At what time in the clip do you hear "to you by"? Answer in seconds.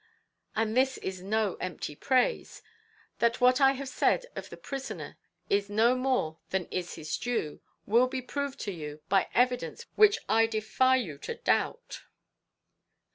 8.61-9.29